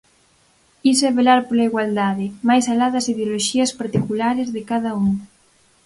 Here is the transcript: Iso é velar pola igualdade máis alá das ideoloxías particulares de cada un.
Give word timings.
Iso 0.91 1.03
é 1.09 1.11
velar 1.17 1.39
pola 1.47 1.67
igualdade 1.69 2.25
máis 2.47 2.65
alá 2.73 2.87
das 2.91 3.09
ideoloxías 3.13 3.75
particulares 3.81 4.47
de 4.55 4.61
cada 4.69 4.89
un. 5.05 5.09